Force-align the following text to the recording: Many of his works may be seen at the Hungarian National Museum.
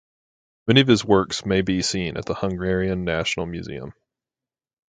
Many 0.65 0.81
of 0.81 0.87
his 0.87 1.05
works 1.05 1.45
may 1.45 1.61
be 1.61 1.83
seen 1.83 2.17
at 2.17 2.25
the 2.25 2.33
Hungarian 2.33 3.03
National 3.05 3.45
Museum. 3.45 3.93